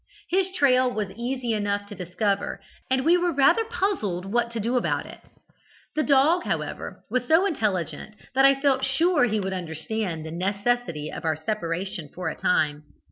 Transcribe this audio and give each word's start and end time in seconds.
His 0.31 0.49
trail 0.53 0.89
was 0.91 1.11
easy 1.11 1.53
enough 1.53 1.85
to 1.85 1.93
discover, 1.93 2.59
and 2.89 3.05
we 3.05 3.17
were 3.17 3.31
rather 3.31 3.63
puzzled 3.65 4.25
what 4.25 4.49
to 4.49 4.59
do 4.59 4.75
about 4.75 5.05
it. 5.05 5.19
The 5.95 6.01
dog, 6.01 6.43
however, 6.43 7.03
was 7.11 7.27
so 7.27 7.45
intelligent 7.45 8.15
that 8.33 8.43
I 8.43 8.59
felt 8.59 8.83
sure 8.83 9.25
he 9.25 9.39
would 9.39 9.53
understand 9.53 10.25
the 10.25 10.31
necessity 10.31 11.11
of 11.11 11.23
our 11.23 11.35
separation 11.35 12.09
for 12.15 12.29
a 12.29 12.35
time. 12.35 12.81